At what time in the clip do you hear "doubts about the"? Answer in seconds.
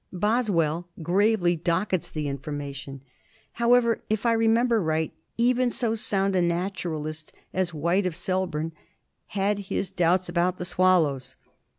9.91-10.65